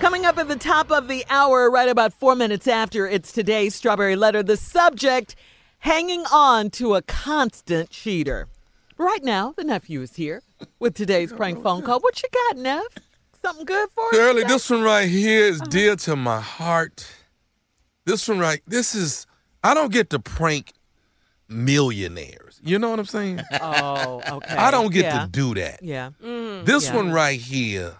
[0.00, 3.74] Coming up at the top of the hour, right about four minutes after, it's today's
[3.74, 4.42] Strawberry Letter.
[4.42, 5.34] The subject
[5.78, 8.46] hanging on to a constant cheater.
[8.98, 10.42] Right now, the nephew is here
[10.78, 12.00] with today's oh, prank phone call.
[12.00, 12.84] What you got, Neff?
[13.40, 14.14] Something good for us?
[14.14, 15.70] Shirley, this one right here is uh-huh.
[15.70, 17.08] dear to my heart.
[18.04, 19.26] This one right, this is,
[19.64, 20.74] I don't get to prank
[21.48, 22.60] millionaires.
[22.62, 23.40] You know what I'm saying?
[23.62, 24.56] Oh, okay.
[24.56, 25.22] I don't get yeah.
[25.22, 25.82] to do that.
[25.82, 26.10] Yeah.
[26.20, 26.96] This Yeah.
[26.96, 27.94] one right here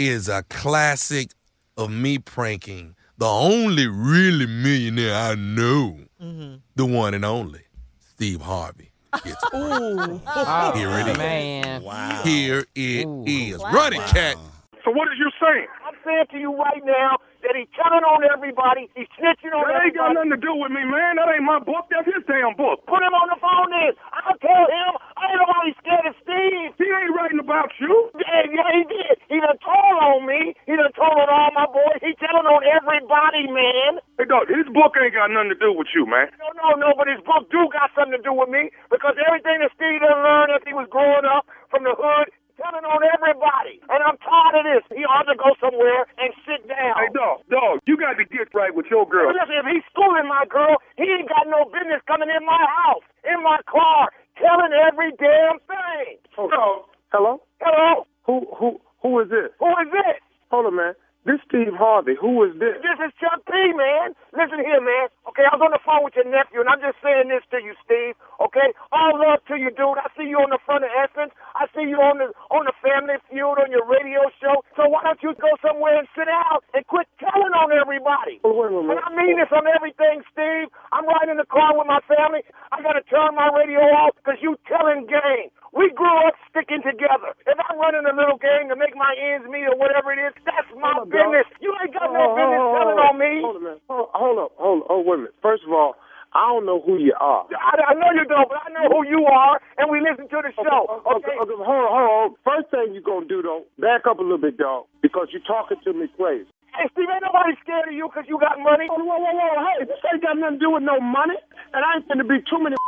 [0.00, 1.30] is a classic
[1.76, 6.56] of me pranking the only really millionaire I know, Mm-hmm.
[6.76, 7.64] the one and only,
[8.12, 8.92] Steve Harvey.
[9.24, 10.24] Gets pranked.
[10.28, 11.18] Oh, Here it is.
[11.18, 11.82] man.
[11.82, 12.20] Wow.
[12.24, 13.56] Here it is.
[13.72, 14.36] Run it, cat.
[14.84, 15.66] So what is you saying?
[15.84, 18.88] I'm saying to you right now that he's telling on everybody.
[18.96, 21.16] He's snitching on That ain't got nothing to do with me, man.
[21.16, 21.88] That ain't my book.
[21.92, 22.84] That's his damn book.
[22.88, 23.92] Put him on the phone then.
[24.12, 24.92] I'll tell him.
[25.20, 26.68] I ain't nobody scared of Steve.
[26.80, 28.08] He ain't writing about you.
[28.16, 29.20] Yeah, yeah, he did.
[29.28, 30.56] He done told on me.
[30.64, 32.00] He done told on all my boys.
[32.00, 34.00] He telling on everybody, man.
[34.16, 36.32] Hey, dog, his book ain't got nothing to do with you, man.
[36.40, 39.60] No, no, no, but his book do got something to do with me because everything
[39.60, 43.80] that Steve done learned as he was growing up from the hood, telling on everybody.
[43.92, 44.84] And I'm tired of this.
[44.96, 46.96] He ought to go somewhere and sit down.
[46.96, 49.32] Hey, dog, dog, you got to get right with your girl.
[49.36, 53.04] Listen, if he's schooling my girl, he ain't got no business coming in my house,
[53.28, 56.20] in my car, telling every damn thing.
[56.36, 56.88] Hello?
[57.12, 57.42] Hello?
[57.60, 58.06] Hello?
[58.26, 59.52] Who, who, who is this?
[59.60, 60.20] Who is this?
[60.50, 60.94] Hold on, man.
[61.28, 62.16] This Steve Harvey.
[62.16, 62.80] Who is this?
[62.80, 64.16] This is Chuck P, man.
[64.32, 65.12] Listen here, man.
[65.28, 67.60] Okay, I was on the phone with your nephew, and I'm just saying this to
[67.60, 68.16] you, Steve.
[68.40, 70.00] Okay, all love to you, dude.
[70.00, 71.36] I see you on the front of Essence.
[71.52, 74.64] I see you on the on the Family Feud on your radio show.
[74.80, 78.40] So why don't you go somewhere and sit down and quit telling on everybody?
[78.40, 78.96] Oh, wait a minute.
[78.96, 80.72] And I mean this on everything, Steve.
[80.88, 82.48] I'm riding in the car with my family.
[82.72, 85.52] I gotta turn my radio off because you telling game.
[85.76, 87.32] We grew up sticking together.
[87.46, 90.34] If I'm running a little game to make my ends meet or whatever it is,
[90.44, 91.14] that's my on, dog.
[91.14, 91.46] business.
[91.62, 93.32] You ain't got no Hold- business telling on me.
[93.42, 93.78] Hold on.
[93.88, 94.50] Hold, hold up.
[94.58, 95.36] Hold, oh, wait a minute.
[95.42, 95.94] First of all,
[96.30, 97.42] I don't know who you are.
[97.50, 100.38] I, I know you don't, but I know who you are, and we listen to
[100.46, 100.86] the show.
[100.86, 101.36] Okay, Okay?
[101.42, 102.28] okay, hold on, hold on.
[102.46, 105.82] First thing you gonna do though, back up a little bit, dog, because you're talking
[105.82, 106.46] to me crazy.
[106.70, 108.86] Hey, Steve, ain't nobody scared of you because you got money.
[108.86, 111.34] Whoa, whoa, whoa, whoa, hey, this ain't got nothing to do with no money,
[111.74, 112.78] and I ain't gonna be too many.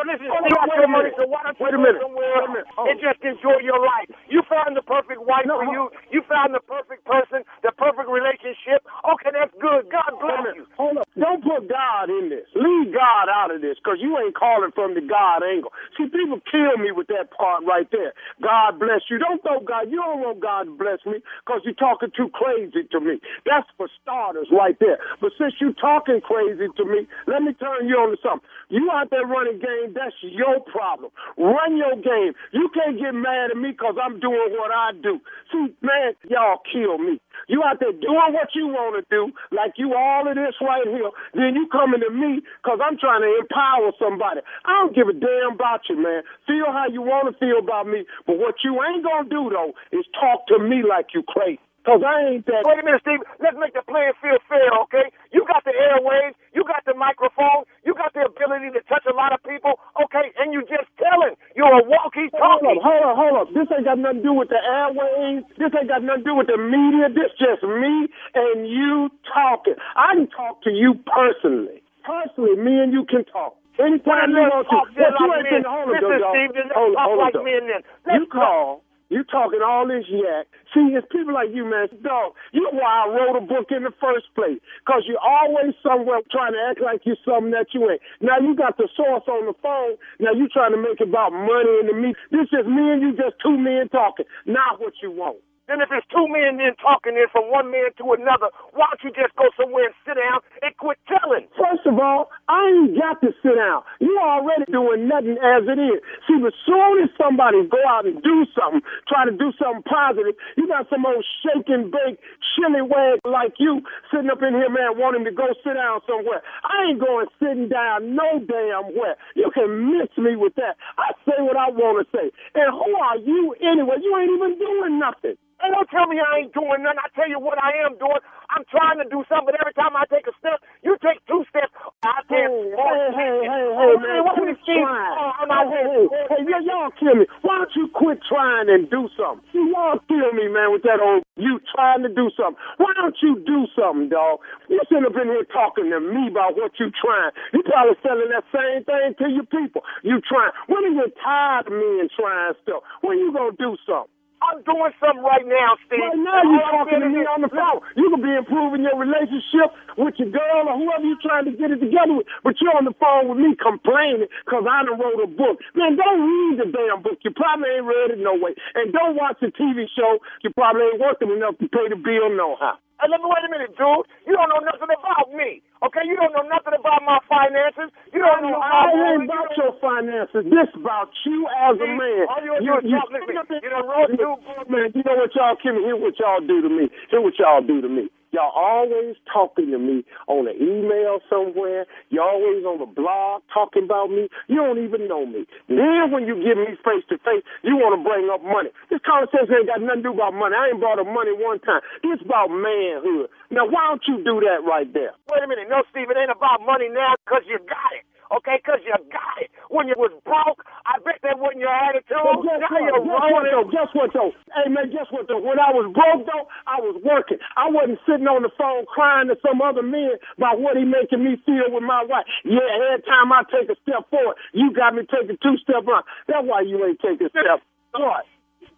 [0.00, 1.20] So listen, Hold you on, wait a money, minute.
[1.20, 2.00] so why don't you Wait a minute.
[2.00, 2.68] somewhere Wait a minute.
[2.80, 2.88] Oh.
[2.88, 4.08] and just enjoy your life?
[4.32, 5.92] You found the perfect wife No, for you.
[6.08, 8.80] You found the perfect person, the perfect relationship.
[9.04, 9.92] Okay, that's good.
[9.92, 10.64] God bless you.
[10.80, 11.09] hold up.
[11.20, 12.48] Don't put God in this.
[12.56, 15.70] Leave God out of this, because you ain't calling from the God angle.
[15.98, 18.14] See, people kill me with that part right there.
[18.42, 19.20] God bless you.
[19.20, 19.92] Don't throw God.
[19.92, 23.20] You don't want God to bless me, because you're talking too crazy to me.
[23.46, 24.98] That's for starters right there.
[25.20, 28.48] But since you're talking crazy to me, let me turn you on to something.
[28.70, 31.12] You out there running game, that's your problem.
[31.36, 32.32] Run your game.
[32.52, 35.20] You can't get mad at me because I'm doing what I do.
[35.52, 37.20] See, man, y'all kill me.
[37.48, 40.86] You out there doing what you want to do, like you all of this right
[40.86, 41.10] here.
[41.34, 44.40] Then you coming to me because I'm trying to empower somebody.
[44.64, 46.22] I don't give a damn about you, man.
[46.46, 48.04] Feel how you want to feel about me.
[48.26, 51.60] But what you ain't going to do, though, is talk to me like you crazy.
[51.80, 52.60] Because I ain't that.
[52.68, 53.24] Wait a minute, Steve.
[53.40, 55.08] Let's make the playing field fair, okay?
[55.32, 59.16] You got the airwaves, you got the microphone, you got the ability to touch a
[59.16, 60.28] lot of people, okay?
[60.36, 61.40] And you just telling.
[61.60, 62.72] You're a Hold walkie-talkie.
[62.72, 63.48] up, hold up, hold up.
[63.52, 65.44] This ain't got nothing to do with the airways.
[65.60, 67.12] This ain't got nothing to do with the media.
[67.12, 69.76] This just me and you talking.
[69.92, 71.84] I can talk to you personally.
[72.00, 73.60] Personally, me and you can talk.
[73.76, 74.80] Anytime you want to.
[74.96, 76.32] just you ain't been hold up, y'all.
[76.32, 77.44] Steve, Hold- talk hold up, like though.
[77.44, 77.64] men.
[78.08, 78.82] You call.
[79.10, 80.46] You talking all this yak.
[80.72, 81.90] See, it's people like you, man.
[82.00, 84.62] Dog, you know why I wrote a book in the first place.
[84.86, 88.00] Because you're always somewhere trying to act like you're something that you ain't.
[88.22, 89.98] Now you got the source on the phone.
[90.22, 92.16] Now you trying to make about money and the meat.
[92.30, 94.26] This is me and you, just two men talking.
[94.46, 95.42] Not what you want.
[95.70, 99.06] Then if it's two men then talking then from one man to another, why don't
[99.06, 101.46] you just go somewhere and sit down and quit telling?
[101.54, 103.86] First of all, I ain't got to sit down.
[104.02, 106.02] You already doing nothing as it is.
[106.26, 110.34] See, but soon as somebody go out and do something, try to do something positive,
[110.58, 112.18] you got some old shake and bake,
[112.58, 113.78] chili wag like you
[114.10, 116.42] sitting up in here, man, wanting to go sit down somewhere.
[116.66, 119.14] I ain't going sitting down no damn where.
[119.38, 120.74] You can miss me with that.
[120.98, 122.34] I say what I want to say.
[122.58, 124.02] And who are you anyway?
[124.02, 125.38] You ain't even doing nothing.
[125.60, 127.00] Hey, don't tell me I ain't doing nothing.
[127.04, 128.20] I tell you what I am doing.
[128.48, 131.44] I'm trying to do something, but every time I take a step, you take two
[131.52, 131.70] steps.
[132.02, 132.48] I can't.
[132.48, 135.14] hey, hey, hey, Oh, hey, man, man, what quit trying.
[135.20, 136.08] Oh, I'm Hey, out hey, here.
[136.32, 137.26] hey, hey, y'all kill me.
[137.44, 139.44] Why don't you quit trying and do something?
[139.52, 142.60] See, y'all kill me, man, with that old you trying to do something.
[142.76, 144.40] Why don't you do something, dog?
[144.68, 147.32] You sitting up in here talking to me about what you trying.
[147.52, 149.82] You probably selling that same thing to your people.
[150.02, 150.52] You trying.
[150.68, 152.82] When are you tired of me and trying stuff?
[153.00, 154.12] When you gonna do something?
[154.40, 156.00] I'm doing something right now, Steve.
[156.00, 157.84] Right now, you're talking to me on the phone.
[157.92, 159.68] You could be improving your relationship
[160.00, 162.88] with your girl or whoever you're trying to get it together with, but you're on
[162.88, 165.60] the phone with me complaining because I done wrote a book.
[165.76, 167.20] Man, don't read the damn book.
[167.20, 168.56] You probably ain't read it no way.
[168.74, 170.18] And don't watch the TV show.
[170.40, 172.80] You probably ain't working enough to pay the bill no how.
[173.00, 174.04] Hey, let me wait a minute, dude.
[174.28, 175.64] You don't know nothing about me.
[175.80, 177.88] Okay, you don't know nothing about my finances.
[178.12, 179.24] You don't know I how ain't
[179.60, 180.48] your finances.
[180.48, 182.24] This about you as a man.
[182.40, 184.34] You do is talk, listen, you done wrote two.
[184.72, 186.88] Man, you know what y'all can hear what y'all do to me.
[187.12, 188.08] Hear what y'all do to me.
[188.30, 191.82] Y'all always talking to me on an email somewhere.
[192.14, 194.30] You always on the blog talking about me.
[194.46, 195.50] You don't even know me.
[195.66, 198.70] Then when you get me face to face, you want to bring up money.
[198.86, 200.54] This conversation ain't got nothing to do about money.
[200.54, 201.82] I ain't brought up money one time.
[202.06, 203.34] This about manhood.
[203.50, 205.10] Now why don't you do that right there?
[205.26, 205.66] Wait a minute.
[205.66, 208.06] No, Steve, it ain't about money now because you got it.
[208.30, 209.50] Okay, because you got it.
[209.74, 212.14] When you was broke, I bet that wasn't your attitude.
[212.14, 212.86] But guess now what?
[212.86, 213.66] you're Guess what though?
[213.70, 214.32] Guess what though?
[214.54, 215.42] Hey man, guess what though?
[215.42, 217.42] When I was broke though, I was working.
[217.58, 221.26] I wasn't sitting on the phone crying to some other man about what he making
[221.26, 222.26] me feel with my wife.
[222.46, 226.06] Yeah, every time I take a step forward, you got me taking two steps back.
[226.30, 227.66] That's why you ain't taking steps.
[227.94, 228.26] What?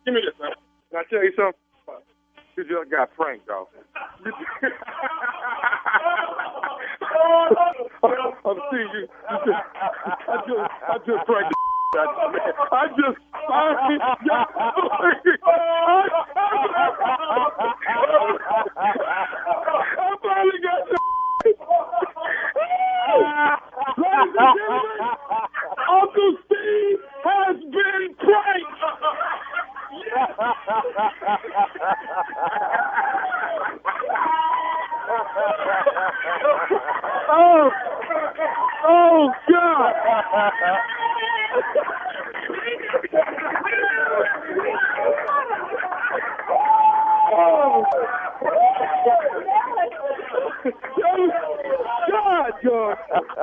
[0.05, 0.57] Give me this, man.
[0.89, 1.61] Can I tell you something?
[2.57, 3.69] You just got pranked, dog.
[9.33, 11.23] I just, I just
[12.33, 12.53] man.
[12.73, 13.19] I just,
[13.49, 13.51] I,
[19.99, 20.97] I finally got the.
[23.99, 25.11] Ladies and gentlemen,
[25.91, 28.81] Uncle Steve has been pranked.
[37.29, 37.71] Oh,
[38.85, 39.95] oh God!
[47.35, 47.85] oh.
[52.11, 52.97] God, God.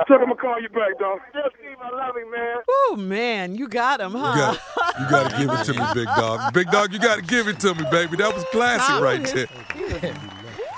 [0.08, 1.18] So I'm gonna call you back, dog.
[1.34, 2.56] Yes, Steve, I love you, man.
[2.68, 4.56] Oh man, you got him, You huh?
[4.56, 6.52] got, you got to give it to me, big dog.
[6.52, 8.16] Big dog, you got to give it to me, baby.
[8.16, 10.14] That was classic right there.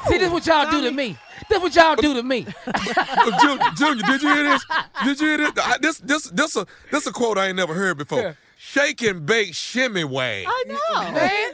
[0.08, 1.16] See, this what y'all do to me.
[1.48, 2.42] This what y'all do to me.
[3.40, 4.64] Junior, Junior, did you hear this?
[5.04, 5.52] Did you hear this?
[5.56, 8.20] I- This, this, this, a, this a quote I ain't never heard before.
[8.20, 8.32] Yeah.
[8.56, 10.46] Shake and bake, shimmy wang.
[10.46, 11.12] I know.
[11.12, 11.52] Man.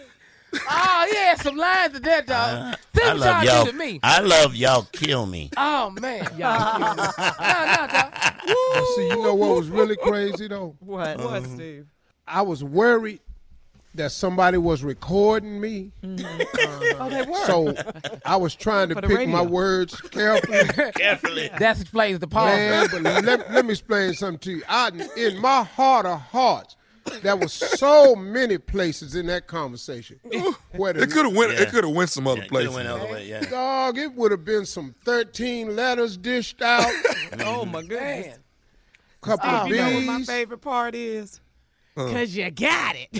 [0.71, 2.75] Oh, he had some lines to that, dog.
[2.75, 3.65] Uh, this I what love y'all y'all.
[3.65, 4.00] do to me.
[4.03, 4.83] I love y'all.
[4.93, 5.50] Kill me.
[5.56, 6.27] Oh, man.
[6.39, 7.03] Y'all kill me.
[7.19, 8.12] Nah, nah, dog.
[8.47, 10.75] But see, you know what was really crazy though?
[10.81, 11.19] What?
[11.19, 11.55] What, mm-hmm.
[11.55, 11.87] Steve?
[12.27, 13.21] I was worried
[13.99, 17.00] that somebody was recording me, mm-hmm.
[17.00, 17.47] Oh, they were.
[17.47, 17.75] so
[18.25, 20.91] I was trying to For the pick my words carefully.
[20.95, 21.50] Carefully.
[21.59, 22.56] That explains the pause.
[22.56, 24.62] Man, but let, let me explain something to you.
[24.69, 26.77] I, in my heart of hearts,
[27.23, 30.19] there was so many places in that conversation
[30.73, 31.53] where the It could have went.
[31.53, 31.62] Yeah.
[31.62, 32.75] It could have went some other Yeah, places.
[32.75, 33.41] went other way, yeah.
[33.49, 36.91] dog, it would have been some 13 letters dished out,
[37.41, 38.27] oh my goodness.
[38.27, 38.39] Man.
[39.23, 41.41] couple Oh, of you know what my favorite part is?
[41.99, 43.09] Cause you got it.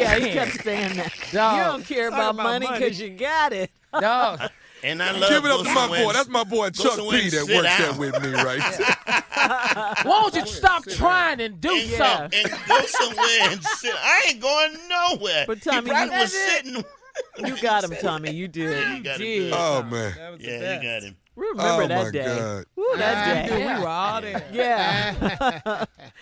[0.00, 1.12] Yeah, he kept saying that.
[1.32, 1.56] Dog.
[1.56, 2.78] You don't care about, about money money.
[2.78, 3.70] because you got it.
[3.98, 4.40] Dog.
[4.82, 5.92] And I love Give it up to my boy.
[5.92, 6.12] Wentz.
[6.14, 9.22] That's my boy Chuck Bushel P that sit works there with me right there.
[9.36, 11.98] Why don't you stop trying and do Yeah.
[12.20, 12.40] something?
[12.44, 13.94] And go somewhere and sit.
[13.94, 15.44] I ain't going nowhere.
[15.46, 16.84] But he Tommy, you- was sitting.
[17.44, 18.30] You got him, Tommy.
[18.30, 18.96] You did.
[18.96, 19.42] You got did.
[19.44, 19.52] him good.
[19.54, 20.14] Oh man.
[20.16, 20.82] That was the Yeah, best.
[20.82, 21.16] you got him.
[21.40, 22.24] Remember Oh, that my day.
[22.38, 22.64] God.
[22.76, 23.56] Woo, that day.
[23.76, 24.46] We were all there.
[24.52, 25.14] Yeah.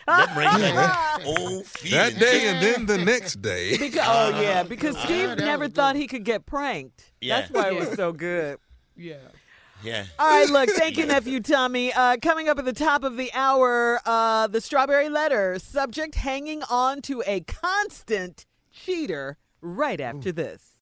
[0.06, 2.14] That brings back old feelings.
[2.14, 3.76] That day and then the next day.
[3.78, 7.10] Because, oh yeah, because Steve that never was thought he could get pranked.
[7.20, 7.40] Yeah.
[7.40, 8.58] That's why it was so good.
[8.96, 9.16] Yeah.
[9.82, 10.04] Yeah.
[10.18, 11.92] All right, look, thank you, nephew Tommy.
[11.92, 16.62] Uh, coming up at the top of the hour, uh, the strawberry letter subject hanging
[16.70, 19.37] on to a constant cheater.
[19.60, 20.76] Right after this.